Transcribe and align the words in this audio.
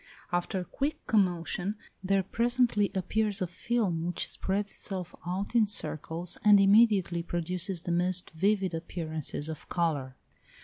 After 0.31 0.63
quick 0.63 1.05
commotion 1.05 1.75
there 2.03 2.23
presently 2.23 2.89
appears 2.95 3.39
a 3.39 3.45
film 3.45 4.07
which 4.07 4.27
spreads 4.27 4.71
itself 4.71 5.13
out 5.27 5.53
in 5.53 5.67
circles, 5.67 6.39
and 6.43 6.59
immediately 6.59 7.21
produces 7.21 7.83
the 7.83 7.91
most 7.91 8.31
vivid 8.31 8.73
appearances 8.73 9.47
of 9.47 9.69
colour. 9.69 10.15